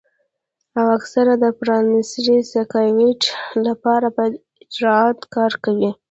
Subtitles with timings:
[0.77, 2.01] او اکثر د پرائمري
[2.51, 3.21] سايکوپېت
[3.63, 4.23] له پاره پۀ
[4.63, 5.91] اجرت کار کوي